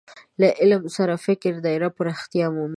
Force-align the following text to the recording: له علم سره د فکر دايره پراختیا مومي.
له 0.41 0.47
علم 0.59 0.83
سره 0.97 1.13
د 1.17 1.21
فکر 1.25 1.51
دايره 1.65 1.89
پراختیا 1.97 2.45
مومي. 2.55 2.69